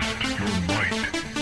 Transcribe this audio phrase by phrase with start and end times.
[0.00, 1.33] Test your might.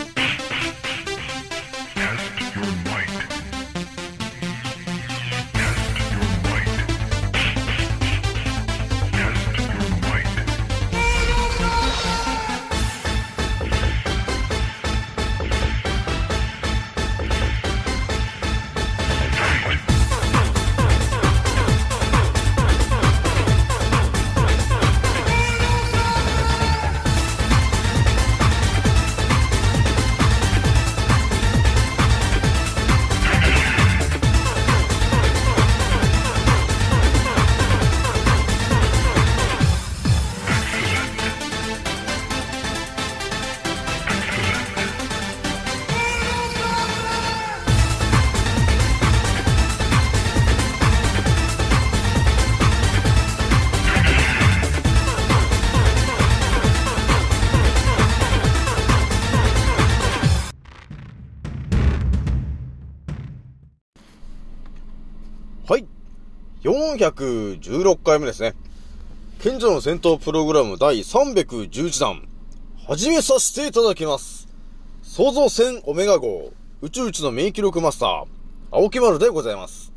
[65.72, 65.86] はい。
[66.64, 68.54] 416回目ですね。
[69.40, 72.28] 賢者の戦闘プログラム第311弾、
[72.86, 74.48] 始めさせていただきます。
[75.02, 78.24] 創造船オメガ号、宇宙一の免疫力マスター、
[78.70, 79.94] 青木丸でございます。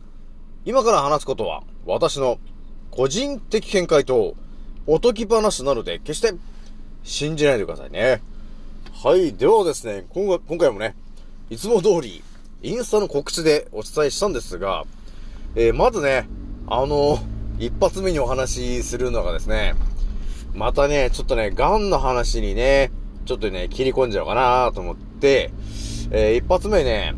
[0.64, 2.40] 今から話すことは、私の
[2.90, 4.36] 個人的見解と、
[4.88, 6.34] おとき話なので、決して、
[7.04, 8.22] 信じないでくださいね。
[8.94, 9.34] はい。
[9.34, 10.96] ではですね、今回もね、
[11.50, 12.24] いつも通り、
[12.64, 14.86] インスタの告知でお伝えしたんですが、
[15.58, 16.28] えーまずね、
[16.68, 17.18] あの
[17.60, 19.74] 一発目にお話しするのがですね、
[20.54, 22.92] またね、ちょっとね、癌の話にね、
[23.26, 25.52] ちょっとね、切り込んじゃおうかなと思って、
[26.12, 27.14] えー一発目ね、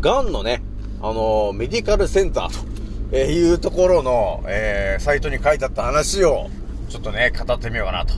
[0.00, 0.62] 癌のね、
[1.02, 6.48] あのメディカルセンターと、いうところの、えーサイトに書いてあった話を、
[6.88, 8.14] ちょっとね、語ってみようかなと、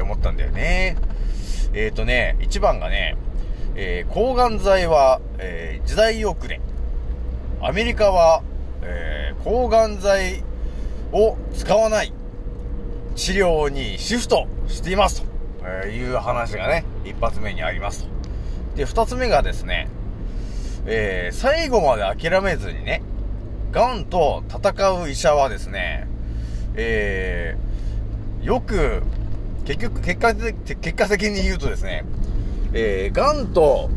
[0.00, 0.96] 思ったんだよね。
[1.72, 3.16] えっ、とね、一番がね、
[3.74, 6.60] えー抗がん剤は、えー時代遅れ。
[7.60, 8.42] アメリカは、
[8.82, 10.42] えー抗がん剤
[11.12, 12.12] を使わない
[13.14, 15.22] 治療にシフトしています
[15.62, 18.08] と、いう話がね、一発目にありますと。
[18.74, 19.88] で、二つ目がですね、
[20.86, 23.02] えー最後まで諦めずにね、
[23.70, 26.08] 癌と戦う医者はですね、
[26.74, 29.02] えーよく、
[29.64, 32.04] 結局、結果的、結果的に言うとですね、
[32.72, 33.90] えー、癌と、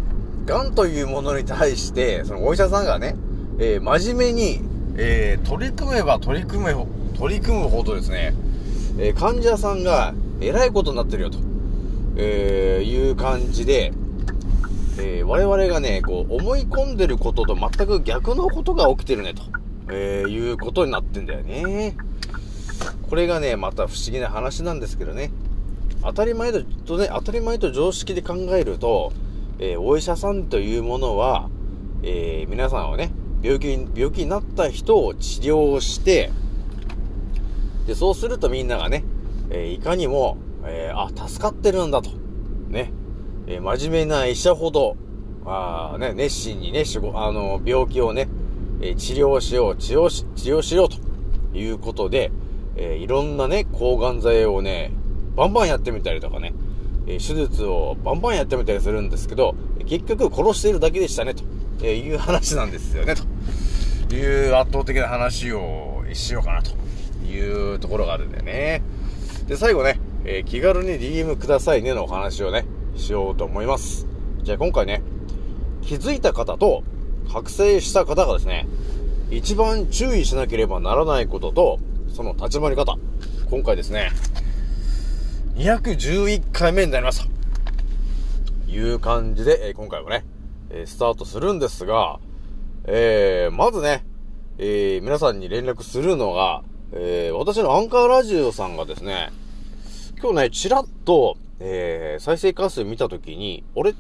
[0.46, 3.16] 癌というものに対して、そのお医者さんがね、
[3.60, 4.62] えー真面目に、
[4.98, 6.74] えー取り組めば取り組め、
[7.18, 8.34] 取り組むほどですね、
[8.98, 11.38] えー患者さんが偉いことになってるよと、
[12.16, 13.92] えいう感じで、
[14.98, 19.42] え我々がね、こう、思い込んでることと全く逆のことが起きてるね、と、
[19.92, 21.96] えいうことになってんだよね。
[23.10, 25.32] これがね、また不思議な話なんですけどね。
[26.02, 29.12] 当たり前とね、当たり前と常識で考えると、
[29.60, 31.50] えーお医者さんというものは、
[32.04, 36.32] えー皆さんはね、病気に、病気になった人を治療して、
[37.88, 39.04] で、そうするとみんながね、
[39.50, 42.12] えーいかにも、えーあ、助かってるんだと。
[42.70, 42.92] ね。
[43.48, 44.96] えー真面目な医者ほど、
[45.46, 48.30] あね、熱心にね、仕事、あの、病気をね、
[48.82, 50.98] え治療しよう、治療し、治療しようと
[51.58, 52.32] いうことで、
[52.76, 54.92] えいろんなね、抗がん剤をね、
[55.36, 56.54] バンバンやってみたりとかね、
[57.08, 61.44] え手術をバンバンやってみたりするんですけど、結局殺しているだけでしたね、と
[61.82, 63.16] えいう話なんですよね、
[64.10, 66.72] という圧倒的な話をしようかな、と
[67.26, 68.82] いうところがあるんだよね。
[69.48, 74.08] で、最後ね、えー気軽に DM くださいねのお話をね、しようと思います。
[74.44, 75.02] じゃあ今回ね、
[75.82, 76.84] 気づいた方と
[77.32, 78.68] 覚醒した方がですね、
[79.32, 81.80] 一番注意しなければならないことと、
[82.14, 82.98] その立ち回り方。
[83.50, 84.12] 今回ですね、
[85.56, 87.28] 211回目になります
[88.66, 90.26] という感じで、えー今回もね、
[90.70, 92.20] えスタートするんですが、
[92.86, 94.06] えー、まずね、
[94.58, 99.32] えー、皆さんに連絡するのが、えー、私のアンカーラジオさんがですね、
[100.22, 103.94] 今日ね、ちらっと、えー、再生回数見たときに、俺、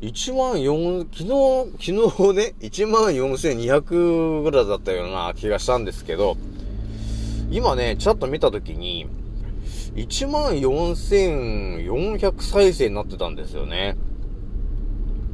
[0.00, 6.36] 1万4、昨日、昨日ね、1万4200ぐらいだったような気がしたんですけど、
[7.50, 9.08] 今ね、ちらっと見たときに、
[9.96, 13.96] 1万4400再生になってたんですよね。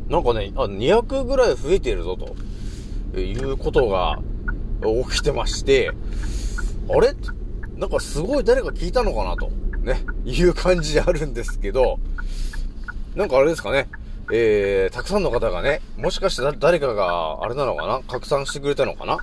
[0.08, 4.18] なんかね、あ、200ぐらい増えてるぞと、いうことが
[5.08, 5.90] 起きてまして、
[6.88, 7.14] あれ？
[7.76, 11.98] なんかすごい誰か聞いたのかなと、ね、いう感じであるんですけど、
[13.14, 13.88] なんかあれですかね、
[14.32, 18.00] えー、たくさんの方がね、もしかしてだ誰かが、あれなのかな？
[18.06, 19.18] 拡散してくれたのかな？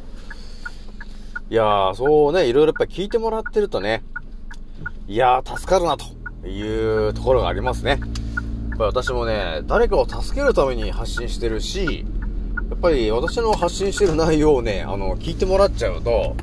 [1.50, 4.04] いやー、そうね、いろいろやっぱ聞いてもらってるとね、
[5.08, 6.06] いやー、助かるな、と。
[6.44, 8.00] いうところがありますね。
[8.82, 12.06] ぱり私もね、誰かを助けるために発信してるし、
[12.70, 16.36] やっぱり私の発信してる内容をね、あの、聞いてもらっちゃうと、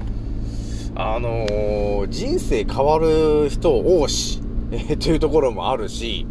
[0.95, 4.41] あのー人生変わる人を多し、
[4.71, 6.27] えーというところもあるし、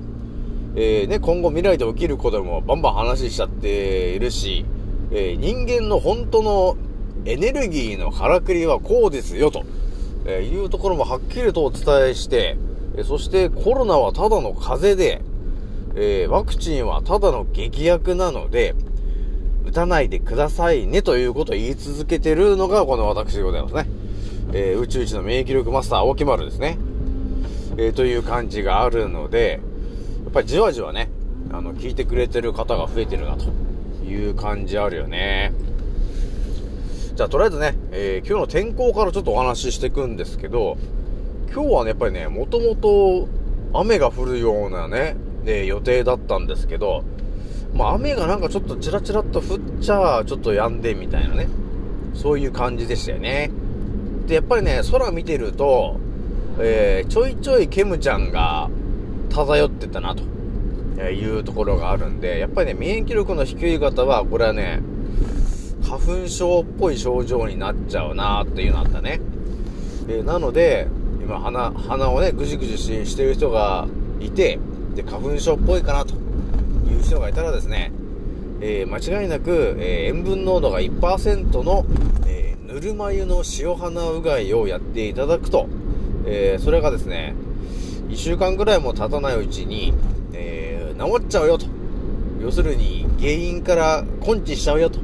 [0.75, 4.65] えーね、今後未来で起きることもバンバン話しちゃっているし、
[5.11, 6.77] え人間の本当の
[7.25, 9.63] エネルギーのからくりはこうですよと、
[10.25, 12.57] えいうところもはっきりとお伝えして、
[12.97, 15.21] えそしてコロナはただの風邪で、
[15.99, 18.75] えーワクチンはただの劇薬なので、
[19.65, 23.87] 打たないでくださいねということを言い続けてるのがこの私でございますね。
[24.53, 26.77] えー宇宙一の免疫力マスター青木丸ですね。
[27.77, 29.59] えーという感じがあるので、
[30.23, 31.09] やっぱりじわじわね、
[31.51, 33.45] あの、聞いてくれてる方が増えてるなと
[34.05, 35.51] いう感じあるよね。
[37.15, 40.77] じゃあとりあえずね、えー今日の天候からちょっとお話ししていくんですけど、
[41.51, 43.27] 今日はね、やっぱりね、もともと
[43.73, 45.15] 雨が降るようなね、
[45.47, 47.03] えー予定だったんですけど、
[47.73, 51.47] まあ雨がなんかちょっとチラチラっと降っちゃ、ちょっと止んでみたいなね、
[52.13, 53.49] そういう感じでしたよね。
[54.27, 55.99] で、やっぱりね、空見てると、
[56.59, 58.69] えーちょいちょいケムちゃんが
[59.29, 60.23] 漂ってたなと
[61.01, 64.81] いうところがあるんで、やっぱりね、免疫力の低い方は、これはね、
[65.83, 69.21] 花粉症っぽい症状になっちゃうなっていうのあったね。
[70.09, 70.87] えーなので、
[71.21, 73.87] 今鼻、鼻をね、ぐじぐじしてる人が
[74.19, 74.59] いて、
[74.97, 76.15] で、花粉症っぽいかなと
[76.89, 77.91] いう人がいたらですね、
[78.59, 81.85] えー間違いなく、えー塩分濃度が1%の、
[82.25, 85.67] えーぬるま湯の塩鼻うがいをやっていただくと、
[86.25, 87.35] えそれがですね、
[88.09, 89.93] 1週間ぐらいも経たないうちに、
[90.33, 91.67] え治っちゃうよと。
[92.41, 94.99] 要するに、原因から根治しちゃうよと。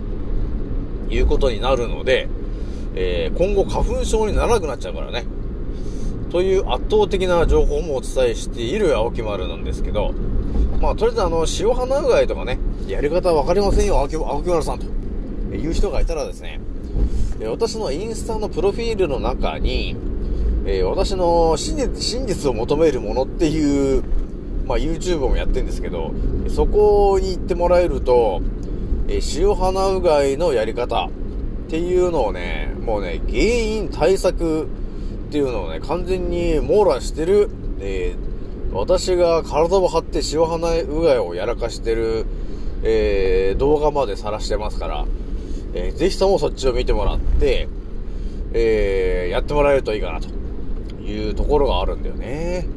[1.10, 2.28] いうことになるので、
[2.95, 5.25] えー今後花粉症にならなくなっちゃうからね。
[6.33, 10.15] という圧倒的な情報もお伝えしている青木丸なんですけど、
[10.81, 12.57] まあ、とりあえずあの、塩鼻うがいとかね、
[12.88, 14.88] やり方わかりませんよ、青木青木丸さんと
[15.56, 16.59] いう人がいたらですね、
[17.39, 19.95] え私のインスタのプロフィールの中に、
[20.65, 24.03] えー私の真実真実を求めるものっていう、
[24.65, 26.13] まあ、YouTube もやってるんですけど、
[26.47, 28.41] そこに行ってもらえると、
[29.07, 31.09] えー塩鼻うがいのやり方っ
[31.69, 34.68] ていうのをね、もうね、原因対策
[35.33, 37.50] っていうのをね、完全に網羅してる、
[37.80, 38.33] えー
[38.75, 42.25] 私が体を張って塩鼻うがいをやらかしてる、
[42.83, 45.06] えー動画まで晒してますから、
[45.74, 47.68] えーぜひともそっちを見てもらって、
[48.53, 50.27] えーやってもらえるといいかなと
[51.01, 52.68] いうところがあるんだよね。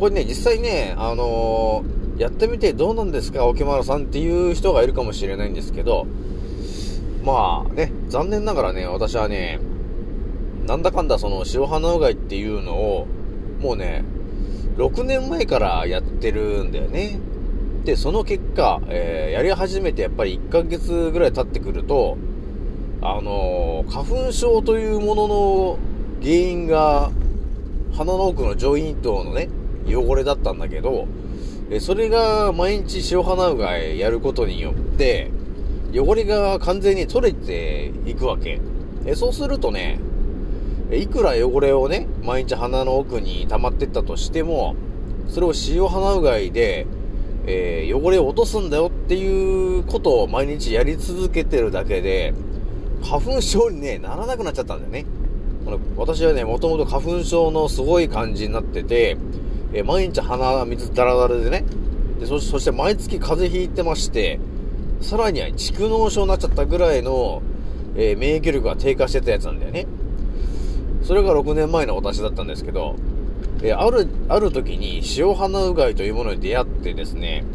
[0.00, 6.04] これね、実際ね、あのーやってみてどうなんですか、沖丸さんっていう人がいるかもしれないんですけど、
[7.24, 9.60] まあね、残念ながらね、私はね、
[10.68, 13.06] なんだかんだその塩花うがいっていうのを、
[13.58, 14.04] もうね、
[14.76, 17.18] 6年前からやってるんだよね。
[17.86, 22.18] で、その結果、えーやり始めてやっぱり1ヶ月ぐらい経ってくると、
[23.00, 25.78] あのー花粉症というものの
[26.20, 27.12] 原因が、
[27.94, 29.48] 鼻の奥の上咽頭のね、
[29.86, 31.08] 汚れだったんだけど、
[31.70, 35.30] えそれが毎日塩鼻うがいやることによって、
[35.94, 38.60] 汚れが完全に取れていくわけ。
[39.06, 39.98] えそうするとね、
[40.90, 44.74] いくら汚れをね、毎日鼻の奥に溜まってったとしても、
[45.28, 46.86] それを塩鼻うがいで、
[47.46, 52.32] えー汚れを落とすんだよっていうことを毎日やり続けてるだけで、
[53.02, 55.04] 花粉症にね、ならなくなっちゃったんだよね。
[55.64, 59.16] この私はね、もともと花粉症のすごい感じになってて、
[59.72, 61.64] えー毎日鼻水ダラダラでね、
[62.18, 64.40] でそして毎月風邪ひいてまして、
[65.02, 67.42] さらには蓄膿症になっちゃったぐらいの、
[67.94, 69.86] えー免疫力が低下してたやつなんだよね。
[71.08, 72.94] それが6年前の私だったんですけど、
[73.62, 77.46] えある、ある時に塩鼻うがいというものに出会ってですね、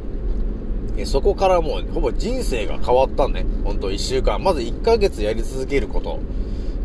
[0.97, 3.45] えそこからもうほぼ人生が変わったんね。
[3.63, 4.43] ほんと1週間。
[4.43, 6.19] まず1ヶ月やり続けること。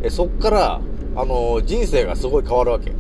[0.03, 0.81] えそっから、
[1.17, 2.91] あのー人生がすごい変わるわけ。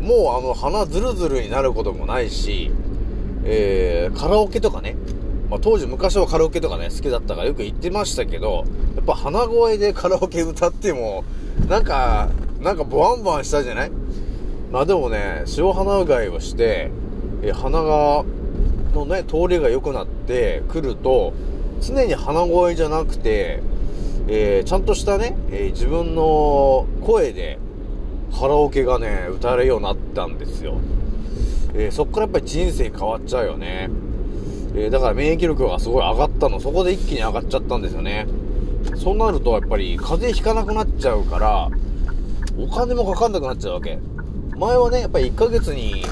[0.00, 2.70] もうあの、鼻ズルズルになることもないし、
[3.44, 4.96] えーカラオケとかね、
[5.50, 8.64] まあ、当時昔はカラオケとかね、好きだったからよく行ってましたけど、
[8.96, 11.24] やっぱ鼻声でカラオケ歌っても、
[11.68, 13.90] なんか、なんかボワンボワンしたじゃない？
[14.72, 16.90] まあでもね、塩鼻うがいをして、
[17.42, 18.24] え鼻が、
[18.94, 21.32] のね、通りが良くなってくると、
[21.80, 23.62] 常に鼻声じゃなくて、
[24.28, 27.58] えーちゃんとしたね、えー自分の声で
[28.38, 30.80] カラオケがね、歌えるようになったんですよ。
[31.74, 33.90] えーそっからやっぱり人生変わっちゃうよね。
[34.74, 38.26] えだから免疫力がすごい上がったの、そこで一気に上がっちゃったんですよね。
[38.96, 41.70] そうなるとやっぱり風邪ひかなくなっちゃうから、
[42.58, 43.98] お金もかかんなくなっちゃうわけ。
[44.56, 46.04] 前はね、やっぱり1ヶ月に、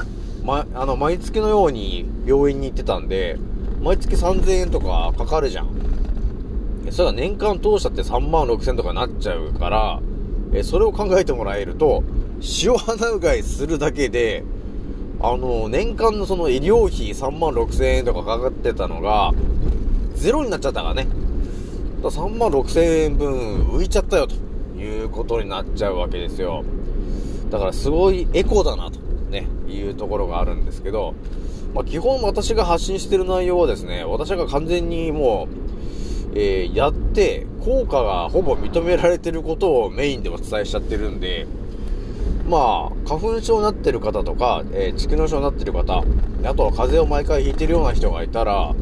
[0.43, 3.37] ま、あの、毎月のように病院に行ってたんで、
[3.81, 5.69] 毎月3000円とかかかるじゃん。
[6.87, 9.99] えそれが年間通したって3万6000とかになっちゃうから、
[10.53, 12.03] えそれを考えてもらえると、
[12.63, 14.43] 塩鼻うがいするだけで、
[15.19, 19.33] あの、年間のその医療費3万6000円とかかかってたのが、
[20.13, 21.07] ゼロになっちゃったからね。
[22.03, 24.44] だから3万6000円分浮いちゃったよと
[24.77, 26.63] いうことになっちゃうわけですよ。
[27.49, 31.13] だからすごいエコだなとね、いうところがあるんですけど、
[31.73, 35.47] まあ基本私が発信してる内容はですね、私が完全にも
[36.33, 41.47] う、えーやって効果がほぼ認められてることをメインでお伝えしちゃってるんで、
[42.47, 46.03] まあ、花粉症になってる方とか、えー蓄膿症になってる方、
[46.43, 48.73] あとは風邪を毎回ひいてるような人がいたら、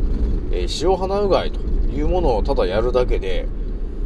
[0.51, 3.47] えー塩鼻うがいというものをただやるだけで、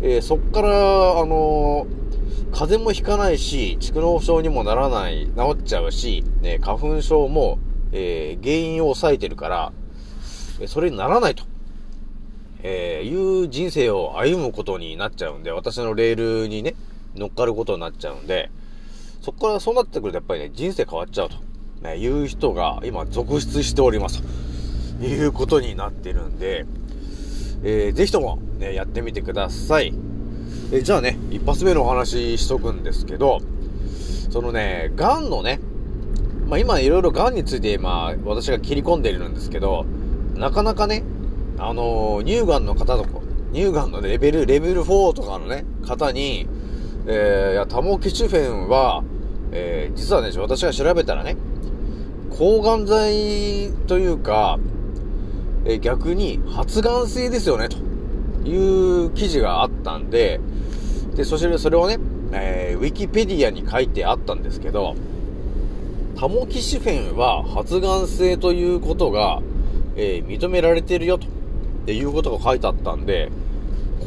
[0.02, 2.08] えーそっから、あのー
[2.50, 7.60] 風邪もひかないし、蓄膿症にもならない、治っちゃうし、ね、花粉症も、
[7.92, 9.74] えー原因を抑えてるから、
[10.66, 11.44] それにならないと。
[12.64, 16.76] えーいう人生を歩むことになっちゃうんで、私のレールにね、
[17.16, 18.50] 乗っかることになっちゃうんで、
[19.22, 21.36] そこからそうなってくるとやっぱりね、人生変わっちゃうと、
[21.82, 24.24] ね、いう人が今続出しております
[25.00, 26.66] ということになってるんで、
[27.64, 29.94] えーぜひともね、やってみてください。
[30.72, 33.40] えじゃあね、一発目のお話ししとくんですけど、
[34.30, 35.60] そのね、癌のね、
[36.48, 39.86] まあ今いろいろ癌について今私が切り込んでいるんですけど、
[40.36, 41.04] なかなかね、
[41.58, 43.10] あのー乳がんの方とか、
[43.54, 46.48] 乳がんのレベル、レベル4とかのね、方に、
[47.08, 49.04] えー、いや、タモキシフェンは、
[49.52, 51.38] えー実はね、私が調べたらね、
[52.38, 54.60] 抗がん剤というか、
[55.70, 57.78] え逆に発がん性ですよね、と
[58.48, 60.40] いう記事があったんで、
[61.16, 61.98] で、そしてそれをね、
[62.32, 64.96] えーウィキペディアに書いてあったんですけど、
[66.18, 69.42] タモキシフェンは発がん性ということが、
[69.98, 71.30] えー認められてるよと、っ
[71.86, 73.30] ていうことが書いてあったんで、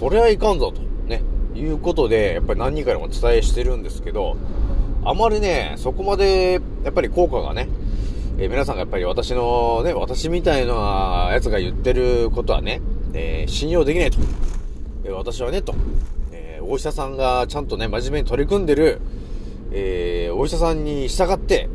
[0.01, 1.23] これはいかんぞと、ね、
[1.55, 4.37] いうことで、やっぱり何人かにもお伝えしてるんですけど、
[5.05, 7.69] あまりね、そこまで、やっぱり効果がね、
[8.41, 12.81] えー皆さんがやっぱり私のね、私みたいなやつが言ってることはね、
[13.13, 14.17] えー信用できないと。
[15.05, 15.75] え私はね、と、
[16.33, 19.03] えお医者さんがちゃんとね、真面目に取り組んでる、
[19.73, 21.69] えお医者さんに従って、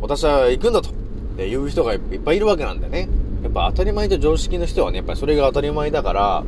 [0.00, 0.90] 私は行くんだと、
[1.36, 3.08] えいう人がいっぱいいるわけなんだよね。
[3.42, 6.44] やっぱ当たり前と常識の人はね、やっぱりそれが当たり前だから、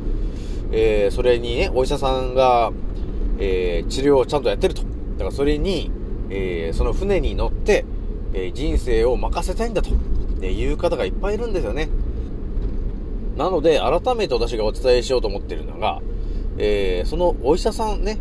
[0.70, 2.70] えーそれにね、お医者さんが、
[3.40, 4.82] えー治療をちゃんとやってると。
[4.82, 4.86] だ
[5.18, 5.90] からそれに、
[6.30, 7.84] えーその船に乗って、
[8.32, 9.90] え人生を任せたいんだと、
[10.42, 11.88] えいう方がいっぱいいるんですよね。
[13.36, 16.00] なので、改めて私がお伝えしようと思っているのが、
[16.58, 18.18] えーそのお医者さんね、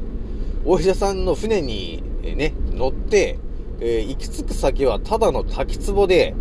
[0.65, 3.37] お医者さんの船に、えね、乗って、
[3.79, 6.35] えー行き着く先はただの滝壺で、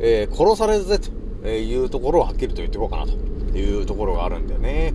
[0.00, 4.94] えー殺されるぜというところをはっきりと言っておこうかなというところがあるんだよね。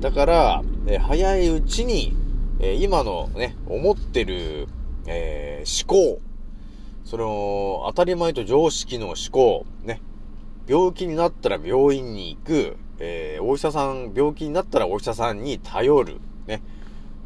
[0.00, 2.14] だから、え早いうちに、
[2.60, 4.68] え今のね、思ってる、
[5.06, 6.20] え思考、
[7.04, 10.00] その、当たり前と常識の思考、ね、
[10.66, 16.62] 病気になったら病院に行く、えーお医者さん、病気になったらお医者さんに頼る、ね、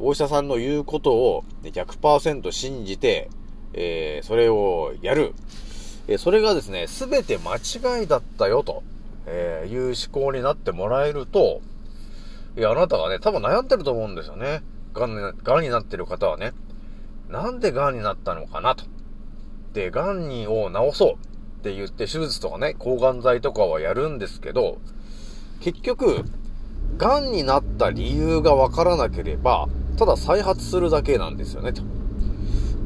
[0.01, 3.31] お医者さんの言うことを100%信じて、
[3.73, 5.35] えーそれをやる。
[6.09, 8.83] えーそれがですね、すべて間違いだったよ、と、
[9.27, 11.61] えーいう思考になってもらえると、
[12.57, 14.63] いや、あなたがね、多分悩んでると思うんですよね。
[14.95, 16.53] 癌に癌になってる方はね。
[17.29, 18.85] なんで癌になったのかなと。
[19.73, 21.17] で、癌にを治そうっ
[21.63, 24.79] て言って手術とかね、抗がん剤とかはやるんですけど、
[25.61, 26.25] 結局、
[26.97, 31.83] 癌になった理由がわからなければ、ただ再発するだけなんですよね、と。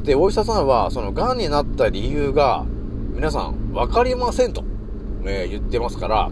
[0.03, 2.67] で、お医者さんは、その癌になった理由が、
[3.15, 4.65] 皆さん、わかりませんと、
[5.25, 6.31] えー言ってますから、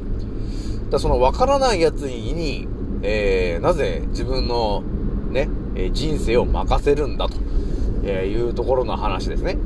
[0.90, 2.66] だそのわからないやつに、
[3.02, 4.83] えーなぜ自分の
[5.30, 7.37] ね、え人生を任せるんだと、
[8.02, 9.57] えいうところの話ですね。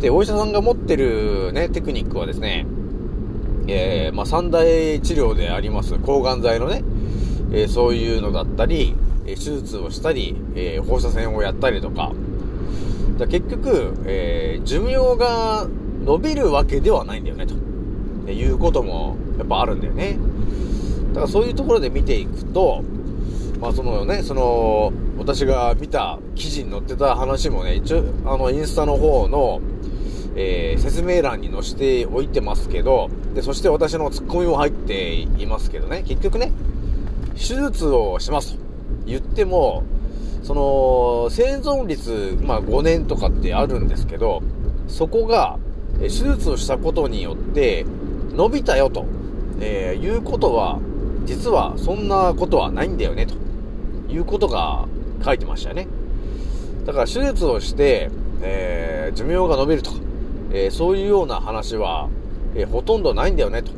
[0.00, 2.66] で、お医者さんが持ってるね、テクニックはですね、
[3.68, 6.82] えーまあ、三大治療であります抗がん剤のね、
[7.52, 8.94] えーそういうのだったり、
[9.26, 12.12] え手術をしたり、えー放射線をやったりとか、
[13.18, 15.68] だ結局、えー寿命が
[16.04, 20.18] 伸びるわけではないんだよね、ということもやっぱあるんだよね。
[21.10, 22.82] だからそういうところで見ていくと、
[23.60, 29.60] まあそのね、その、私が見た記事に載ってた話もね、一応、あの、インスタの方の、
[30.34, 36.52] えー説明欄に載せておいてますけど、で、そして私のツッコミも入っていますけどね、結局ね、
[37.34, 38.60] 手術をしますと。
[39.06, 39.82] 言っても、
[40.42, 44.42] その、生存率、まあ5年とかってあるんですけど、
[44.88, 45.58] そこが
[45.98, 47.84] 手術をしたことによって、
[48.32, 49.04] 伸びたよと、
[49.60, 50.78] えーいうことは、
[51.26, 53.34] 実はそんなことはないんだよね、と。
[54.10, 54.86] いうことが
[55.24, 55.86] 書いてましたね。
[56.84, 58.10] だから手術をして、
[58.42, 59.96] えー寿命が伸びるとか、
[60.52, 62.08] えーそういうような話は、
[62.54, 63.72] えーほとんどないんだよね、と。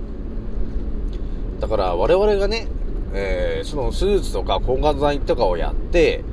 [1.60, 2.68] だから我々がね、
[3.14, 6.24] えその手術とか抗がん剤とかをやって、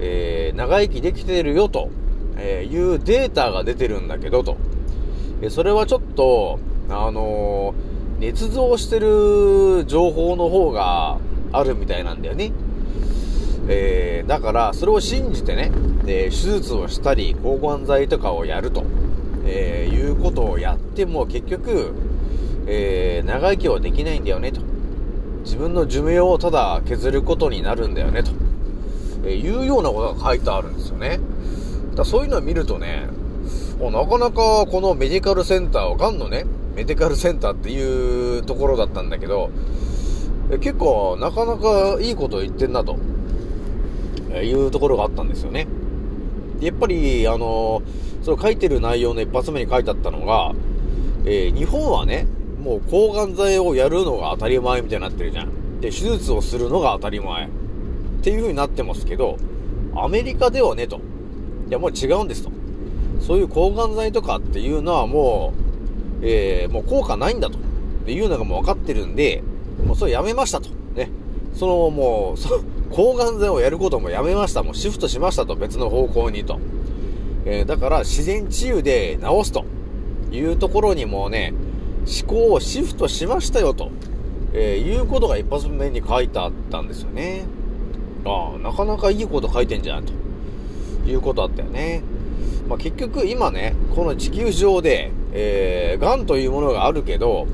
[0.00, 1.90] え長生きできてるよと、
[2.36, 4.56] えいうデータが出てるんだけどと。
[5.42, 7.74] えそれはちょっと、あの
[8.18, 11.18] 捏造してる情報の方が
[11.52, 12.52] あるみたいなんだよね。
[13.68, 15.70] えーだから、それを信じてね、
[16.04, 18.84] で手術をしたり、抗がん剤とかをやると、
[19.46, 21.94] えいうことをやっても結局、
[22.66, 24.60] え長生きはできないんだよねと。
[25.44, 28.32] 自分の寿命をただ削ることになるんだよねと、
[29.24, 31.20] えいうようなことが書いてあるんですよね。
[31.94, 33.08] だそういうのを見るとね、
[33.80, 36.44] なかなかこのメディカルセンターを、がんのね、
[36.74, 39.50] メディカルセンターっていうところだったんだけど、
[40.60, 42.96] 結構なかなかいいこと言ってんなと、
[44.42, 45.66] いうところがあったんですよね。
[46.60, 47.82] でやっぱり、あの
[48.22, 50.54] その書いてる内容の一発目に書いてあったのが、
[51.24, 52.26] えー日本はね、
[52.62, 55.80] もう抗がん剤をやるのが当たり前みたいになってるじゃん。
[55.80, 57.46] で、手術をするのが当たり前。
[57.46, 57.48] っ
[58.20, 59.36] ていう風になってますけど、
[59.94, 61.00] アメリカではねと。
[61.68, 62.50] いや、もう違うんですと。
[63.20, 65.52] そういう抗がん剤とかっていうのはも
[66.20, 67.58] う、えーもう効果ないんだと。
[67.58, 67.60] っ
[68.04, 69.42] ていうのがもう分かってるんで、
[69.86, 70.70] もうそれやめましたと。
[70.96, 71.10] ね。
[71.54, 72.38] そのもう、
[72.90, 74.62] 抗がん剤をやることもやめました。
[74.62, 75.54] もうシフトしましたと。
[75.56, 76.58] 別の方向にと。
[77.44, 79.64] えーだから自然治癒で治すと
[80.30, 81.54] いうところにもうね、
[82.06, 83.90] 思考をシフトしましたよと、
[84.52, 87.44] えーいうことが一発目に書いてあったんですよね。
[88.24, 90.12] ああ、なかなかいいこと書いてんじゃんと
[91.06, 92.02] いうことあったよね。
[92.68, 97.46] まあ、結局今ね、この地球上で、えー、癌というものがあるけど、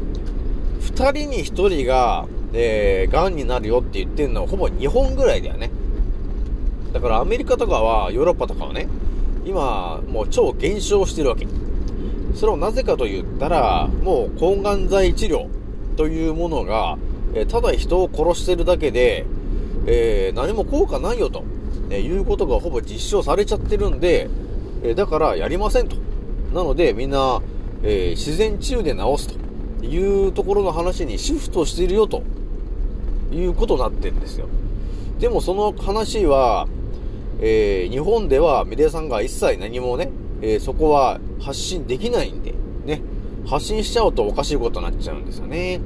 [0.81, 5.71] 二人に一人が、えー、癌になるよって言ってるのはほぼ日本ぐらいだよね。
[6.93, 8.87] だからアメリカとかは、ヨーロッパとかはね、
[9.45, 11.47] 今、もう超減少してるわけ。
[12.35, 15.49] それをなぜかと言ったら、もう抗がん剤治療
[15.97, 16.97] というものが、
[17.35, 19.27] えただ人を殺してるだけで、
[19.87, 21.43] えー何も効果ないよと、
[21.91, 24.29] えいうことがほぼ実証されちゃってるんで、
[24.85, 25.97] えだからやりませんと。
[26.55, 27.43] なのでみんな、
[27.83, 32.23] えー自然治癒で治すというところの話にシフトしているよと
[33.33, 34.47] いうことになってんですよ。
[35.19, 36.67] でもその話は、
[37.41, 40.11] えー日本ではメディアさんが一切何もね、
[40.43, 43.03] えーそこは発信できないんで、ね、
[43.47, 45.81] 発信しちゃうとおかしいことになっちゃうんですよね。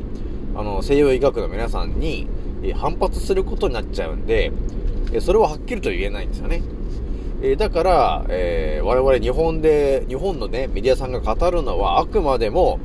[0.56, 2.26] あの、西洋医学の皆さんに、
[2.62, 4.52] えー反発することになっちゃうんで、
[5.12, 6.62] えーそれははっきりと言えないんですよね。
[7.42, 12.80] えーだから、えー我々日本で、日本のね、メディアさんが語るのはあくまでも、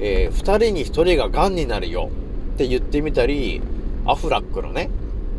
[0.00, 2.10] えー二人に一人が癌になるよ
[2.54, 3.62] って言ってみたり、
[4.08, 4.88] アフラックのね、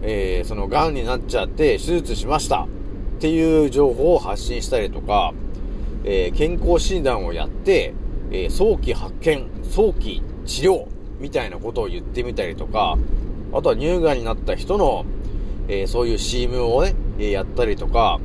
[0.04, 2.68] えーその癌になっちゃって手術しましたっ
[3.20, 5.34] ていう情報を発信したりとか、
[6.04, 7.96] えー健康診断をやって、
[8.30, 10.88] えー早期発見、早期治療
[11.20, 12.96] みたいなことを言ってみたりとか、
[13.54, 15.04] あとは乳がんになった人の、
[15.68, 18.20] えーそういう CM をね、えやったりとか、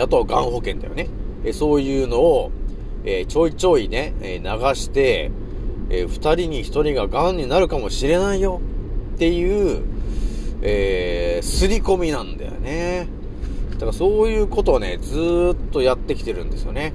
[0.00, 1.08] あとはがん保険だよね。
[1.44, 2.50] えそういうのを、
[3.04, 5.30] えちょいちょいね、え流して、
[5.90, 8.62] えー二人に一人ががんになるかもしれないよ
[9.18, 9.82] っていう、
[10.62, 13.08] えー、すり込みなんだよね。
[13.72, 16.92] だからそういうことをね、ずっとやってきてるんですよね。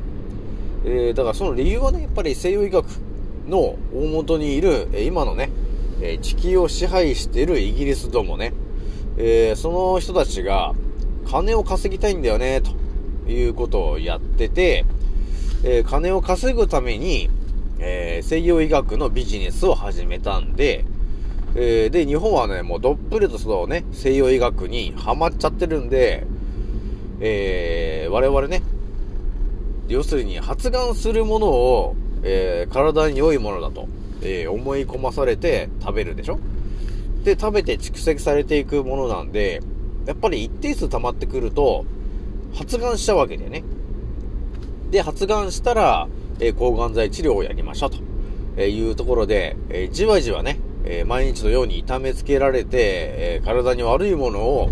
[0.86, 2.86] えーだからその理由はね、やっぱり西洋医学
[3.45, 5.49] の大元にいる、え今のね、
[6.01, 8.53] え地球を支配しているイギリスどもね、
[9.17, 10.73] えーその人たちが
[11.29, 12.62] 金を稼ぎたいんだよね、
[13.25, 14.86] ということをやってて、
[15.65, 17.29] えー金を稼ぐために、
[17.79, 20.86] えー西洋医学のビジネスを始めたんで、
[21.55, 26.25] えーで、日本はね、もうどっぷりとそのね、西洋医学にハマっちゃってるんで、
[27.19, 28.61] えー我々ね、
[29.87, 33.87] 要するに発がんするものを、えー体に良いものだと、
[34.21, 36.39] えー思い込まされて食べるでしょ？
[37.23, 39.61] で、食べて蓄積されていくものなんで、
[40.07, 41.85] やっぱり一定数溜まってくると、
[42.55, 43.63] 発がんしちゃうわけだよね。
[44.89, 46.07] で、発がんしたら、
[46.39, 47.97] えー抗がん剤治療をやりましょうと、
[48.57, 54.69] えいうところで、えじわじわね、えー毎日のように痛めつけられて、えー体に悪いものを、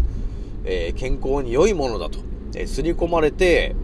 [0.66, 2.20] えー健康に良いものだと、
[2.56, 3.76] えー刷り込まれて、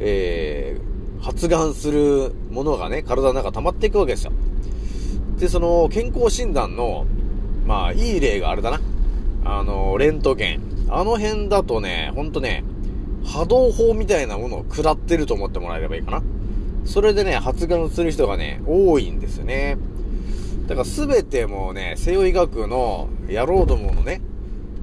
[0.00, 0.86] えー
[1.22, 4.32] 発がんするものがね、体の中溜まっていくわけですよ。
[5.38, 7.06] で、その健康診断の、
[7.66, 8.80] まあ、いい例があれだな。
[9.44, 10.60] あの、レントゲン。
[10.88, 12.64] あの辺だとね、ほんとね、
[13.24, 16.22] 波動砲みたいなものを食らってると思ってもらえればいいかな。
[16.84, 19.76] それでね、発がんする人がね、多いんですよね。
[20.66, 24.20] だから全てもうね、西洋医学の野郎どものね、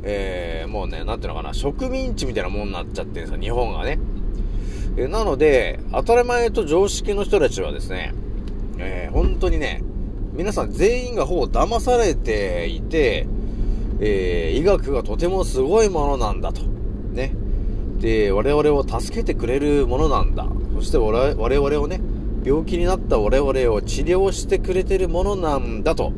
[0.04, 4.00] えー、もうね、なんていうのかな、植民地みたいなもんになっちゃってるんですよ、日本がね。
[4.96, 8.14] えなので、当たり前と常識の人たちはですね、
[8.78, 9.82] えー、本当にね、
[10.34, 13.28] 皆さん全員がほぼ騙されていて、
[14.00, 16.62] えー、医学がとてもすごいものなんだと。
[16.62, 17.36] ね。
[18.00, 20.48] で、我々を助けてくれるものなんだ。
[20.76, 22.02] そして我々をね、
[22.44, 26.12] 病気になった我々を治療してくれてるものなんだと、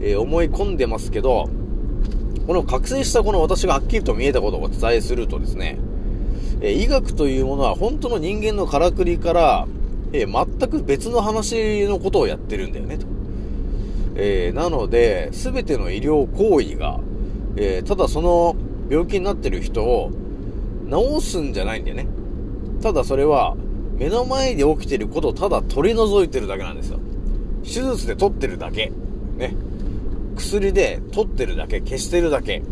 [0.00, 1.48] えー、思い込んでますけど、
[2.46, 5.78] この覚醒したこの私がはっきりと見えたことをお伝えするとですね、
[6.60, 9.66] えー、医学というものは本当の人間のからくりから、
[10.12, 13.06] えー、全く別の話のことをやってるんだよね、と。
[14.18, 17.00] えなので、すべての医療行為が、
[17.56, 18.56] えただその
[18.88, 20.10] 病気になってる人を
[20.90, 22.06] 治すんじゃないんだよね。
[22.82, 23.56] ただそれは、
[23.98, 27.00] 目の前で起きてることをただ取り除いてるだけなんですよ。
[27.64, 28.92] 手術で取ってるだけ。
[29.36, 29.54] ね。
[30.36, 32.62] 薬で取ってるだけ、消してるだけ。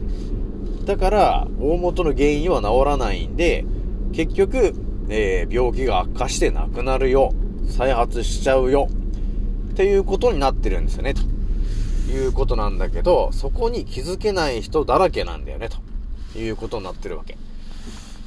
[0.85, 3.65] だから、大元の原因は治らないんで、
[4.13, 4.75] 結局、
[5.09, 7.33] えー、病気が悪化して亡くなるよ。
[7.69, 8.89] 再発しちゃうよ。
[9.71, 11.21] っていうことになってるんですよね、と
[12.13, 15.69] いうことなんだけど、そこに気づけない人だらけなんだよね、
[16.33, 17.33] ということになってるわけ。
[17.33, 17.39] だ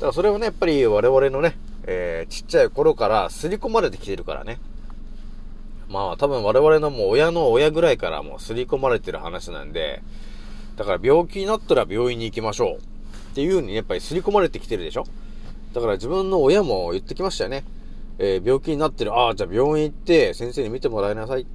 [0.01, 1.55] からそれはね、やっぱり我々のね、
[1.87, 4.59] えー、ちっちゃい頃から刷り込まれてきてるからね。
[5.89, 10.03] まあ多分我々のもう親の親ぐらいからもう刷り込まれてる話なんで、
[10.75, 12.75] だから病気になったら病院に行きましょう。
[12.75, 12.79] っ
[13.33, 15.05] ていう風にやっぱり刷り込まれてきてるでしょ？
[15.73, 17.63] だから自分の親も言ってきましたよね。
[18.19, 19.13] えー、病気になってる。
[19.13, 21.43] ああ、じゃあ病院行って先生に見てもらいなさい。
[21.43, 21.45] っ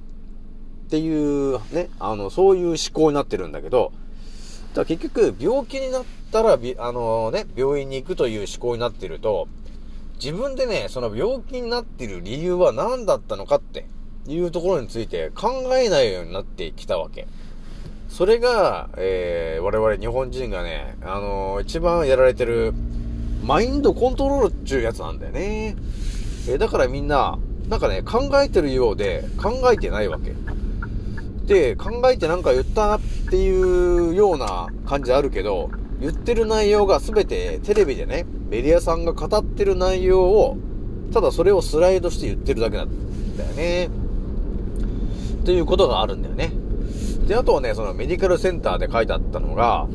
[0.89, 3.91] ていうね、あの、そういう思考になってるんだけど、
[4.73, 9.47] だから結局病気になったら、あのね、病院に行くという思考になってると、
[10.23, 13.85] 自分でね、その病気になってる理由は何だったのかって
[14.25, 17.27] いうところについて考えないようになってきたわけ。
[18.07, 22.73] それが、えー、我々日本人がね、あのー、一番やられてる、
[23.43, 25.75] マインドコントロールっていうやつなんだよね。
[26.47, 30.33] えー、だからみんな、なんかね、考えてるようで、考えてないわけ。
[31.47, 35.69] で、考えてなんか言ったっていうような感じあるけど、
[36.03, 40.57] 言ってる内容が全てテレビでね、メディアさんが語ってる内容を、
[41.13, 43.87] ただそれをスライドして言ってるだけなんだよね。
[45.43, 46.51] っていうことがあるんだよね。
[47.25, 49.87] で、あとはね、そのメディカルセンターで書いてあったのが、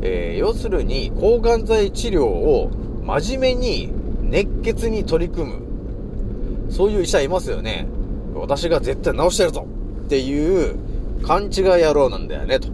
[0.00, 2.70] えー、要するに抗がん剤治療を
[3.04, 3.90] 真面目に
[4.22, 6.70] 熱血に取り組む。
[6.70, 7.88] そういう医者いますよね。
[8.32, 9.66] 私が絶対治してるぞ
[10.04, 10.76] っていう
[11.24, 11.50] 勘違い
[11.82, 12.68] 野郎なんだよね、と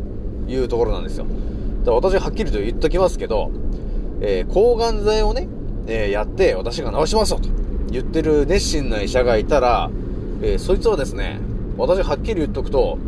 [0.47, 1.25] いうところなんですよ。
[1.85, 3.51] だ私はっきりと言っときますけど、
[4.21, 5.49] えー、抗がん剤をね、
[5.87, 7.49] えー、やって私が治しますよと
[7.91, 9.91] 言ってる熱心な医者がいたら、
[10.43, 11.41] えー、そいつはですね、
[11.77, 12.99] 私はっきり言っとくと、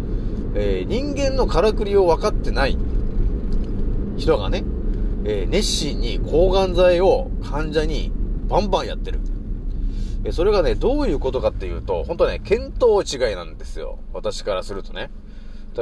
[0.55, 2.79] え人間のからくりを分かってない
[4.17, 4.65] 人がね、
[5.25, 8.11] え熱心に抗がん剤を患者に
[8.49, 9.21] バンバンやってる。
[10.25, 13.99] えそれがね、どういうことかっていうと、本当はね、見当違いなんですよ。
[14.13, 15.11] 私からするとね。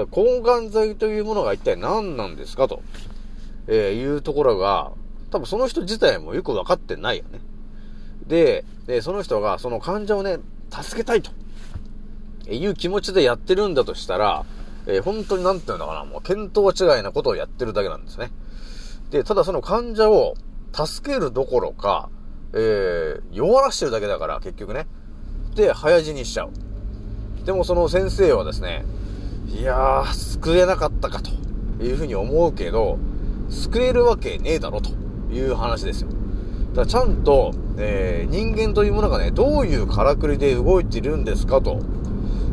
[0.01, 2.83] だ抗がん剤というものが一体何なんですかと、
[3.69, 4.93] えいうところが、
[5.31, 7.41] 多分その人自体もよく分かってないよね。
[8.27, 10.39] で、で、その人がその患者をね、
[10.71, 11.31] 助けたいと、
[12.51, 14.45] いう気持ちでやってるんだとしたら、
[14.87, 18.31] えー、本当になんていうのかな、もう見当違いなことをやってるだけなんですね。
[19.11, 20.35] で、ただその患者を
[20.73, 22.11] 助けるどころか、
[22.53, 24.87] えー、弱らしてるだけだから、結局ね。
[25.55, 26.51] で、早死にしちゃう。
[27.45, 28.85] でもその先生はですね、
[29.47, 31.31] いやー、救えなかったかと
[31.83, 32.99] いうふうに思うけど、
[33.51, 34.91] 救えるわけねえだろと
[35.33, 36.09] いう話ですよ。
[36.09, 41.81] だからちゃんと、えー、人間というものがね、どういうからくりで動いてるんですかと、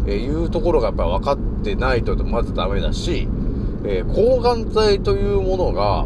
[0.08, 3.28] えいうところがやっぱ分かってないとまずダメだし、
[3.86, 6.06] えー、抗がん剤というものが、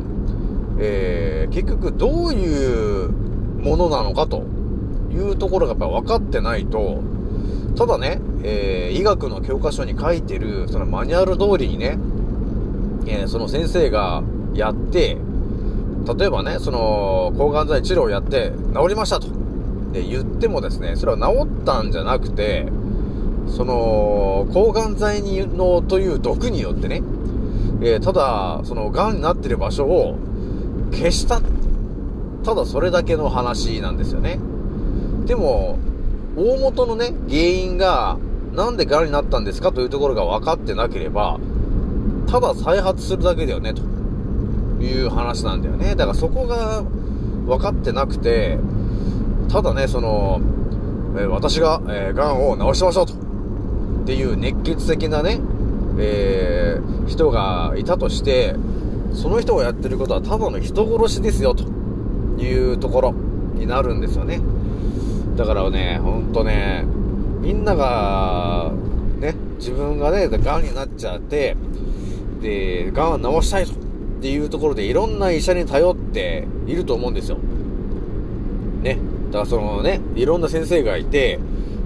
[0.79, 4.43] えー、結局どういうものなのかと
[5.11, 7.01] いうところがやっぱ分かってないと、
[7.75, 11.97] ただね、えー、医学の教科書に書いてる、そのマニュアル通りにね、
[13.05, 15.17] えー、その先生がやって、
[16.17, 19.27] 例えばね、その、抗がん剤治療をやって、治りましたと。
[19.91, 22.67] で、言ってもですね、それは治ったんじゃなくて、
[23.47, 27.01] その、抗がん剤にの、という毒によってね、
[27.81, 30.15] えー、ただ、その、癌になってる場所を
[30.91, 31.41] 消した。
[32.43, 34.39] ただそれだけの話なんですよね。
[35.25, 35.79] でも、
[36.35, 38.17] 大元のね、原因が、
[38.53, 41.39] なんで癌になったんですかというところが分かってなければ、
[42.27, 43.81] ただ再発するだけだよね、と
[44.83, 45.95] いう話なんだよね。
[45.95, 46.83] だからそこが
[47.45, 48.59] 分かってなくて、
[49.49, 50.41] ただね、その、
[51.17, 53.13] え私が、えー、癌を治しましょうと。
[53.13, 53.17] っ
[54.05, 55.39] ていう熱血的なね、
[55.97, 58.55] えー人がいたとして、
[59.13, 61.63] その人がやってることはただの人殺しですよ、と
[62.41, 63.11] いうところ
[63.55, 64.41] になるんですよね。
[65.35, 66.85] だからね、ほんとね、
[67.41, 68.71] みんなが、
[69.19, 71.55] ね、自分がね、癌になっちゃって、
[72.41, 73.85] で、癌を治したいと。
[74.15, 77.37] っていうところでいろんな医者に頼っていると思うんですよ。
[78.81, 78.97] ね。
[79.27, 81.39] だからそのね、いろんな先生がいて、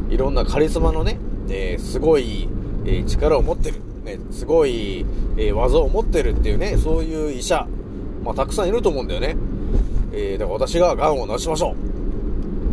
[0.09, 1.17] いろんなカリスマのね、
[1.49, 2.47] えーすごい、
[2.85, 7.67] えー力を持ってる、ね、すごい、えー技を持ってるっていうね、そういう医者、
[8.23, 9.35] まあ、たくさんいると思うんだよね。
[10.13, 11.98] えだから私が癌を治しましょう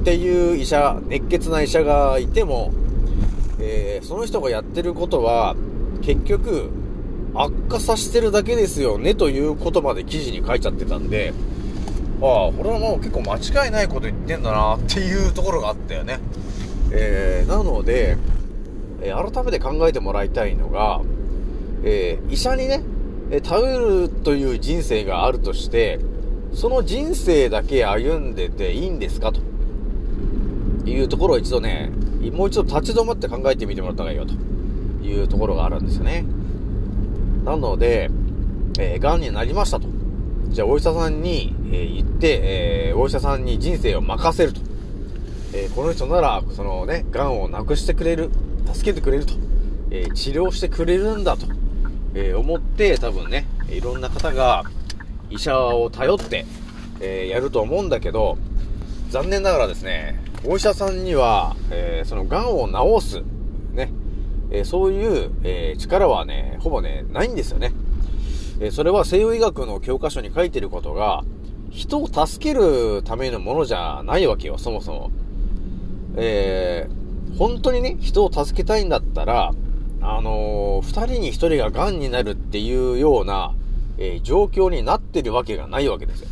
[0.07, 2.73] っていう医者、熱血な医者がいても、
[3.59, 5.57] えーその人がやってることは、
[6.01, 6.71] 結局、
[7.35, 11.33] 悪化させてるだけですよね、ということまで記事に書いちゃってたんで、
[12.23, 16.21] ああ、これはもう結構間違いないこと言ってんだな、っていうところがあったよね。
[16.93, 18.17] えーなので、
[19.03, 21.01] えー改めて考えてもらいたいのが、
[21.83, 22.85] えー医者にね、
[23.33, 25.99] え頼るという人生があるとして、
[26.53, 29.41] その人生だけ歩んでていいんですかと
[30.91, 31.91] いうところを一度ね、
[32.33, 34.35] もう一度立ち止まって考えてみてもらった方がいいよと
[35.05, 36.25] いうところがあるんですよね。
[37.45, 38.11] なので、
[38.79, 39.89] えー、癌になりましたと。
[40.49, 44.61] じゃあお医者さんに、えー言って、えーお医者さんに人生を任せると。
[45.53, 48.31] えーこの人なら、そのね、癌をなくしてくれる、
[48.73, 49.35] 助けてくれると。
[49.91, 51.47] えー治療してくれるんだと、
[52.15, 54.65] えー思って、多分ね、いろんな方が
[55.31, 56.47] 医者を頼って、
[57.01, 58.39] えーやると思うんだけど、
[59.11, 62.69] 残念ながらですね、お医者さんには、えーその癌を
[63.01, 63.23] 治す、
[63.73, 63.93] ね、
[64.51, 67.73] えーそういう、えー力はね、ほぼね、ないんですよね。
[68.61, 71.25] えそれは西洋医学の教科書に書いてることが、
[71.71, 75.11] 人を助けるためのものじゃないわけよ、そもそも。
[76.17, 77.07] えー
[77.39, 79.53] 本当にね、人を助けたいんだったら、
[80.01, 83.53] あのー二人に一人が癌になるっていうような、
[83.99, 86.29] えー状況になってるわけがないわけですよ。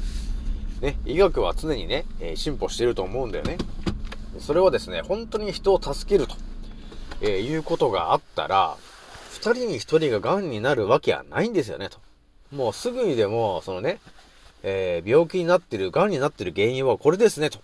[0.81, 3.59] ね、医学は常にね、えー進歩してると思うんだよね。
[4.41, 6.37] それはですね、本当に人を助けると、
[7.21, 8.77] えーいうことがあったら、
[9.31, 11.99] 二人に一人が癌になるわけはないんですよね、と。
[12.55, 14.01] もうすぐにでも、そのね、
[14.63, 17.61] えー病気になってる、癌になってる原因はこれですね、と、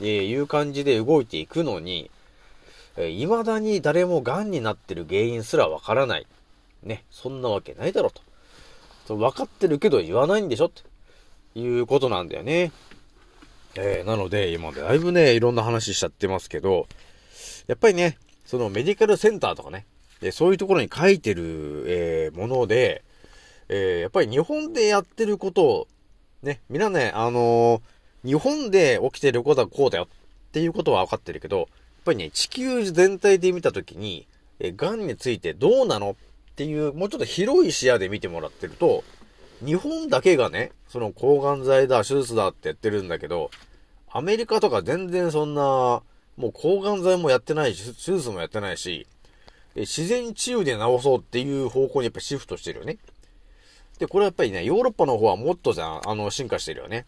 [0.00, 2.10] えいう感じで動いていくのに、
[2.96, 6.26] えー未だに誰も癌になってる原因すらわからない。
[6.82, 9.16] ね、そんなわけないだろうと。
[9.16, 10.82] 分かってるけど言わないんでしょって
[11.58, 12.72] いうことなんだよね。
[13.76, 16.86] えーなので、今だいぶね、いろんな話しちゃってますけど、
[17.66, 19.86] やっぱりね、そのメディカルセンターとかね、
[20.22, 23.04] えそういうところに書いてる、えーもので、
[23.68, 25.88] えーやっぱり日本でやってることを、
[26.42, 27.80] ね、みんなね、あのー
[28.24, 30.06] 日本で起きてることはこうだよっ
[30.52, 31.66] ていうことは分かってるけど、やっ
[32.06, 34.26] ぱりね、地球全体で見たときに、
[34.60, 36.16] えー、癌についてどうなの
[36.52, 39.04] っていう、もうちょっと広い視野で見てもらってると、
[39.64, 43.50] 日本だけがね、その抗がん剤だ、手術だってやってるんだけど、
[44.10, 46.02] アメリカとか全然そんな、
[46.36, 49.06] もう抗がん剤もやってないし、手術もやってないし、
[49.76, 52.98] 自然治癒で治そうっていう方向にやっぱシフトしてるよね。
[53.98, 57.06] で、これはやっぱりね、ヨーロッパの方はもっとじゃん、あの、進化してるよね。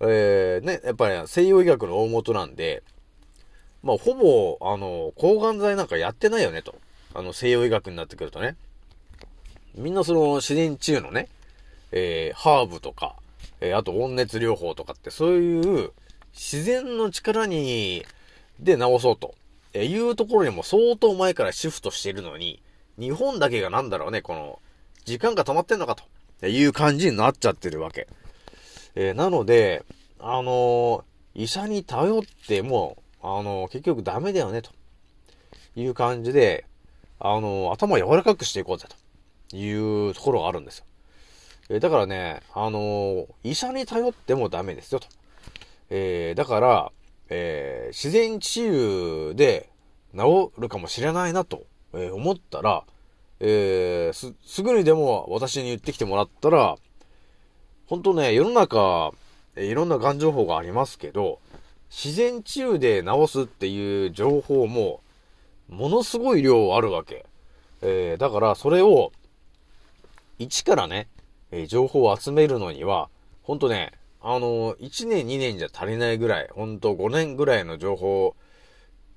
[0.00, 2.82] えー、ね、やっぱり西洋医学の大元なんで、
[3.82, 6.74] まあ、ほぼ、あの、抗がん剤なんかやってないよね、と。
[7.14, 8.56] あの、西洋医学になってくるとね。
[9.74, 11.28] みんなその、自然治癒のね、
[11.98, 13.16] えー、ハーブとか、
[13.60, 15.92] えーあと温熱療法とかって、そういう、
[16.34, 18.04] 自然の力に、
[18.60, 19.34] で治そうと、
[19.72, 22.62] えーいうところにも相当前からシフトしているのに、
[22.98, 24.58] 日本だけがなんだろうね、この、
[25.06, 25.96] 時間が止まってんのか
[26.40, 28.08] と、いう感じになっちゃってるわけ。
[28.94, 29.82] えーなので、
[30.20, 31.02] あのー
[31.34, 34.70] 医者に頼っても、あのー結局ダメだよね、と
[35.76, 36.66] いう感じで、
[37.18, 38.86] あの頭柔らかくしていこうぜ、
[39.48, 40.84] というところがあるんですよ。
[41.68, 45.08] えだからね、あの医者に頼ってもダメですよ、と。
[45.90, 46.92] えーだから、
[47.28, 49.70] えー自然治癒で
[50.14, 52.84] 治るかもしれないなと、えー思ったら、
[53.40, 56.76] えーす、すぐにでも私に言ってきてもらったら、
[57.86, 59.12] 本当ね、世の中、
[59.56, 61.40] えいろんながん情報がありますけど、
[61.90, 65.00] 自然治癒で治すっていう情報も、
[65.68, 67.26] ものすごい量あるわけ。
[67.82, 69.10] えーだからそれを、
[70.38, 71.08] 一からね、
[71.50, 73.08] えー情報を集めるのには、
[73.42, 78.34] ほんとね、あのー、1年2年じゃ足りないぐらい、ほんと5年ぐらいの情報、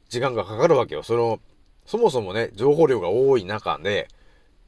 [0.10, 1.04] 時間がかかるわけよ。
[1.04, 1.40] その、
[1.86, 4.08] そもそもね、情報量が多い中で、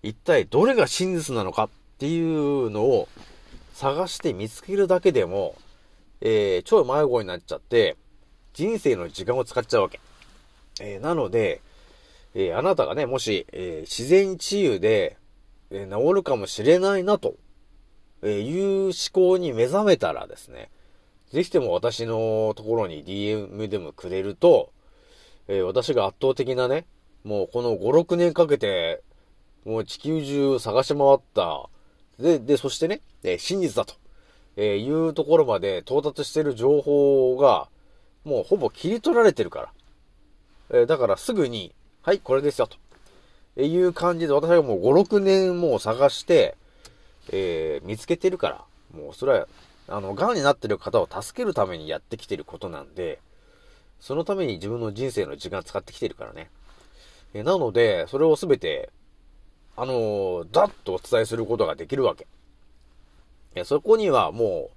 [0.03, 1.69] 一体どれが真実なのかっ
[1.99, 3.07] ていうのを
[3.73, 5.55] 探して見つけるだけでも、
[6.21, 7.97] えー、超迷子になっちゃって、
[8.53, 9.99] 人生の時間を使っちゃうわけ。
[10.79, 11.61] えーなので、
[12.33, 15.17] えーあなたがね、もし、えー自然治癒で、
[15.69, 17.35] えー治るかもしれないなと、
[18.23, 20.69] えーいう思考に目覚めたらですね、
[21.31, 24.71] ぜひとも私のところに DM でもくれると、
[25.47, 26.85] えー私が圧倒的なね、
[27.23, 29.01] もうこの5、6年かけて、
[29.65, 31.69] もう地球中探し回った、
[32.19, 33.95] で、で、そしてね、えー真実だと、
[34.55, 37.69] えーいうところまで到達してる情報が、
[38.23, 39.69] もうほぼ切り取られてるから。
[40.71, 42.77] えーだからすぐに、はい、これですよ、と。
[43.55, 46.55] えーいう感じで私がもう5、6年もう探して、
[47.31, 49.47] えー見つけてるから、もうそれは、
[49.87, 53.19] あの、癌になってる方を助けるためにやってきてることなんで、
[53.99, 56.49] そのために自分の人生の時間使ってきてるからね。
[57.33, 58.89] えーなので、それをすべて、
[59.77, 62.27] あのー、だっとお伝えすることができるわけ。
[63.55, 64.69] えーそこにはも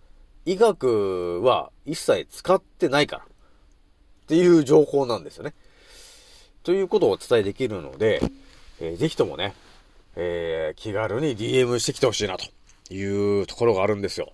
[0.46, 3.24] う、医学は一切使ってないから。
[3.24, 5.54] っていう情報なんですよね。
[6.62, 8.22] ということをお伝えできるので、
[8.80, 9.54] えーぜひともね、
[10.16, 12.46] えー気軽に DM してきてほしいなと
[12.92, 14.32] いうところがあるんですよ。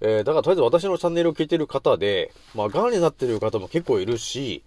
[0.00, 4.62] えーだからとりあえず私のチャンネルを聞いてる方で、まあ、癌になってる方も結構いるし、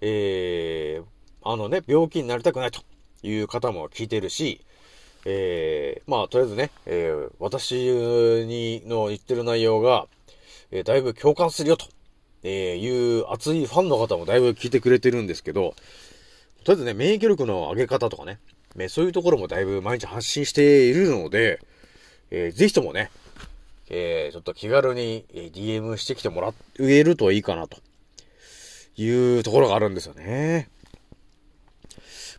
[0.00, 1.04] えー
[1.42, 2.82] あのね、病気になりたくないと
[3.22, 4.60] いう方も聞いてるし、
[5.24, 10.06] えーまあ、とりあえずね、えー私にの言ってる内容が、
[10.70, 11.86] えーだいぶ共感するよと、
[12.42, 15.74] えーいう熱いファンの方もだいぶ聞いてくれてるんですけど、
[16.64, 18.38] とりあえずね、免疫力の上げ方とかね、
[18.76, 21.60] ねそういうところもだいぶ毎日発信しているので、
[22.30, 23.10] えーぜひともね、
[23.88, 27.78] えーちょっと気軽に DM してきてもらえるといいかなと
[28.96, 30.68] いうところがあるんですよね。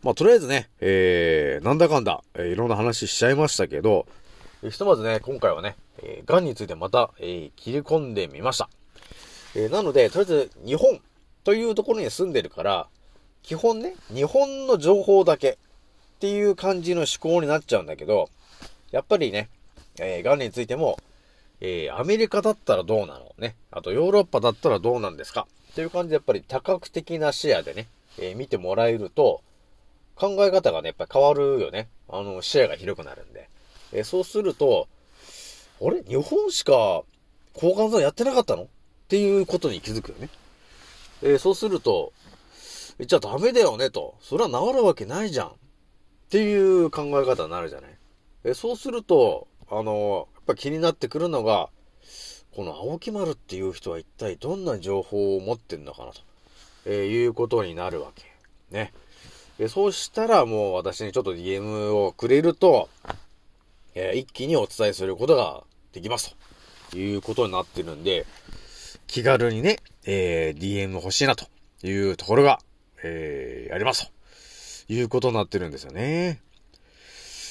[0.02, 4.06] まあ、とりあえずね、えー、なんだかんだ、えーいろんな話しちゃいましたけど、
[4.68, 8.68] ひとまずね、今回はね、えー、癌についてまた、えー切り込んでみました。
[9.54, 11.00] えーなので、とりあえず、日本
[11.44, 12.88] というところに住んでるから、
[13.42, 15.58] 基本ね、日本の情報だけ
[16.22, 18.30] っていう感じの思考になっちゃうんだけど、
[18.92, 19.48] やっぱりね、
[19.98, 20.96] えー、癌についても、
[21.60, 23.56] えーアメリカだったらどうなのね？
[23.72, 25.48] あとヨーロッパだったらどうなんですか？
[25.72, 27.88] っていう感じでやっぱり多角的な視野でね、
[28.20, 29.42] えー見てもらえると、
[30.14, 31.88] 考え方がね、やっぱり変わるよね。
[32.08, 33.48] あの、視野が広くなるんで。
[33.92, 34.86] えそうすると、
[35.80, 36.04] あれ？
[36.04, 37.02] 日本しか
[37.52, 38.62] 抗がん剤やってなかったの？
[38.62, 38.66] っ
[39.08, 40.28] ていうことに気づくよね。
[41.24, 42.12] えそうすると、
[43.00, 44.14] えじゃあダメだよねと。
[44.20, 45.52] それは治るわけないじゃん。
[46.32, 47.90] っていう考え方になるじゃない？
[48.44, 51.68] えそうすると、あの、やっぱ気になってくるのが、
[52.56, 56.22] この青木丸っていう人は一体どんな情報を持ってんのかなと、
[56.86, 58.24] えーいうことになるわけ。
[58.70, 58.94] ね。
[59.58, 62.88] えそうしたらもう私にちょっと DM をくれると、
[63.94, 66.34] えー一気にお伝えすることができます
[66.92, 68.24] ということになってるんで、
[69.06, 71.44] 気軽にね、えー DM 欲しいなと
[71.86, 72.58] いうところが、
[73.04, 74.12] えー、やりますと
[74.88, 76.40] いうことになってるんですよね。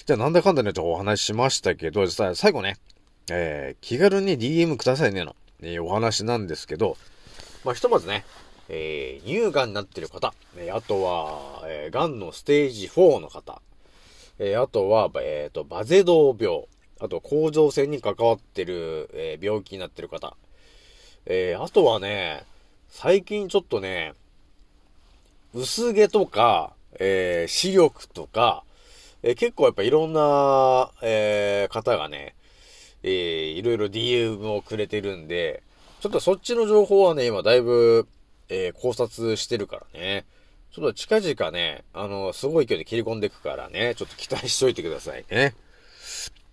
[0.05, 2.77] じゃあなんだかんだね、ちょっとお話ししましたけど、さ最後ね、
[3.31, 6.97] えー気軽に DM くださいねの、えーお話なんですけど、
[7.63, 8.25] まあ、ひとまずね、
[8.67, 13.61] えー乳がんになってる方、えーあとは、えー、がんのステージ4の方、
[14.39, 16.65] えーあとは、えっ、と、バゼドウ病、
[16.99, 20.35] あと、甲状腺に関わってる、えー病気になってる方、
[21.25, 22.43] えーあとはね、
[22.89, 24.13] 最近ちょっとね、
[25.53, 28.63] 薄毛とか、えー視力とか、
[29.23, 32.35] えー結構やっぱいろんな、えー方がね、
[33.03, 35.63] えーいろいろ DM をくれてるんで、
[36.01, 38.07] ちょっとそっちの情報はね、今だいぶ、
[38.49, 40.25] えー考察してるからね。
[40.73, 45.53] ちょっと近々ね、あの、すごい勢いで切り込んでいくからね、ちょっと期待しといてくださいね。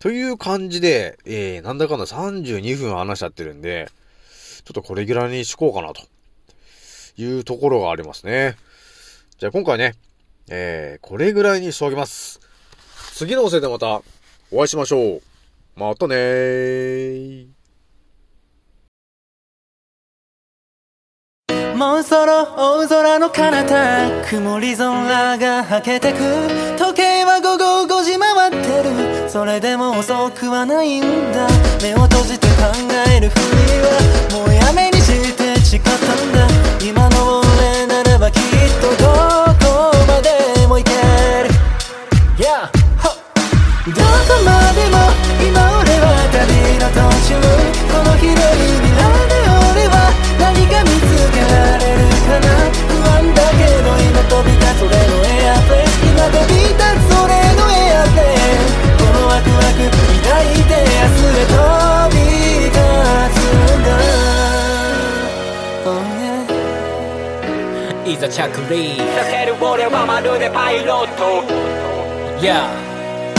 [0.01, 3.89] という感じで、えー、なんだかんだ32分話しちゃってるんで、
[4.65, 6.03] ちょっとこれぐらいにしこうかなと
[7.17, 8.57] いうところがありますね。
[9.39, 9.95] じゃあ今回ね、
[10.51, 12.41] えー、これぐらいにしておきます。
[13.13, 14.03] 次のおせでまた
[14.51, 15.23] お会いしましょう。
[15.77, 17.59] またねー。
[21.79, 26.19] もうそろ大空の彼方曇り空がはけてく
[26.77, 31.47] 時計は午後5時回ってるそれでも遅くはないんだ
[31.81, 32.65] 目を閉じて考
[33.15, 33.41] えるふり
[33.81, 36.49] はもうやめにして誓ったんだ
[36.85, 37.48] 今の
[44.29, 45.09] こまでも
[45.41, 47.01] 今俺は旅の途
[47.33, 47.41] 中
[47.89, 49.41] この広い未来で
[49.73, 52.53] 俺は何か見つけられるかな
[52.93, 61.57] 不安だけど今飛び立つ俺のエアフェイ今飛び立つ俺のエアフェイこのワクワク抱いて明日へ飛
[62.13, 62.21] び
[62.69, 62.77] 立
[63.33, 63.97] つんだ、
[65.89, 66.05] oh
[68.05, 71.49] yeah、いざ着陸させる俺はまるでパイロット。
[72.45, 72.98] Yeah.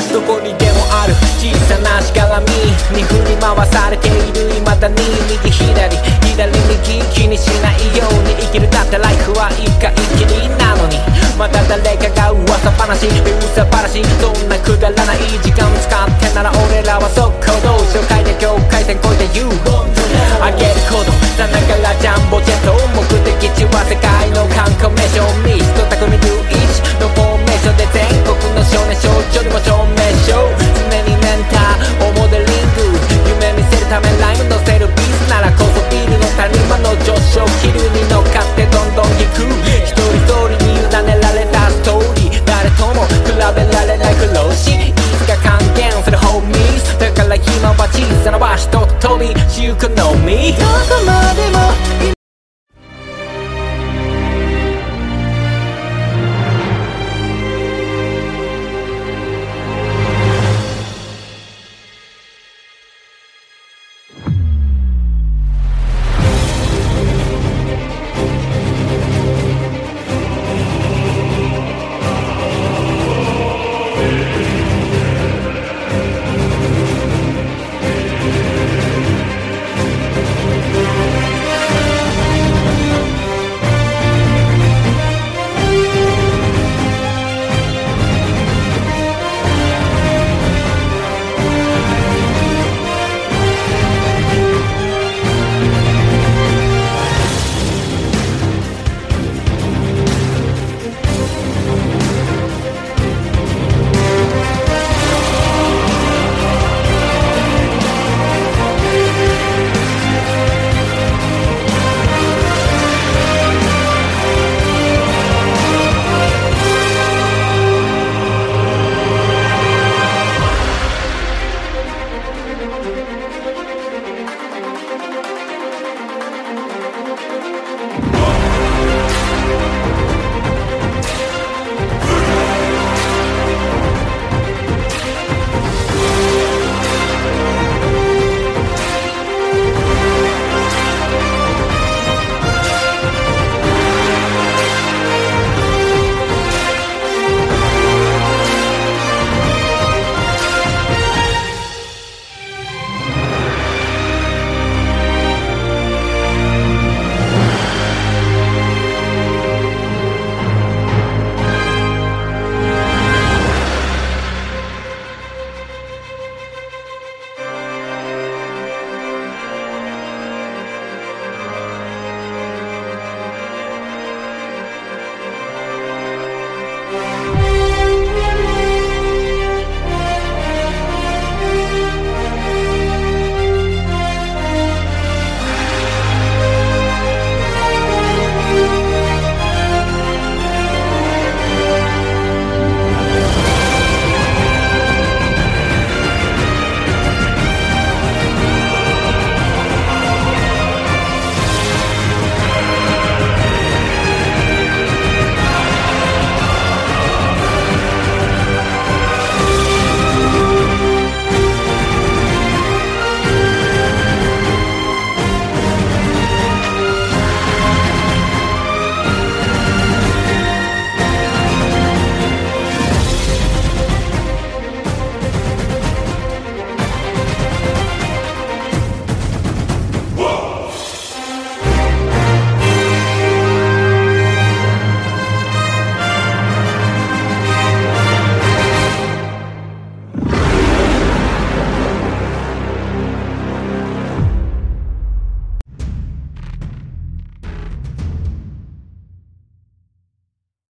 [0.09, 1.13] どこにでもある。
[1.37, 2.49] 小さなしがらみ
[2.97, 4.49] に振り回されている。
[4.57, 4.95] 未だに
[5.29, 5.97] 右左
[6.33, 8.69] 左右気にしないように生きる。
[8.71, 10.97] だってライフは一回きりなのに。
[11.37, 13.05] また誰かが噂話。
[13.05, 14.01] 噂話。
[14.17, 19.53] そんなくだらない時間使ってなら俺らは速攻動紹介で境界線越えて言う。
[20.41, 21.13] あげること。
[21.37, 25.21] さながらジャンボジェット目的地は世界の観光名所。
[25.45, 26.17] ミスト匠龍
[26.49, 26.57] 一。
[26.97, 28.97] のフォーメーションで全国の少年。
[28.99, 29.98] 少女にも証明